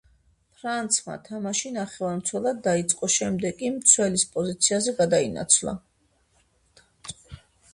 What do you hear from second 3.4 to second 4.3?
კი მცველის